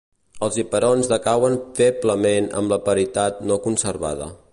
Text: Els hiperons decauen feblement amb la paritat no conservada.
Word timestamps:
Els 0.45 0.55
hiperons 0.61 1.09
decauen 1.11 1.57
feblement 1.79 2.47
amb 2.61 2.75
la 2.75 2.79
paritat 2.87 3.45
no 3.51 3.59
conservada. 3.67 4.31